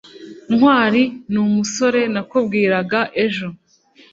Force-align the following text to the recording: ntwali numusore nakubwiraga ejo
ntwali 0.55 1.03
numusore 1.31 2.01
nakubwiraga 2.13 2.99
ejo 3.25 3.47